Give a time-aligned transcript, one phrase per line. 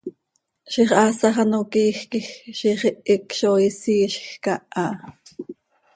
[0.71, 2.27] Ziix haasax ano quiij quij
[2.59, 4.45] ziix ihic coi isiizjc
[4.83, 5.07] aha.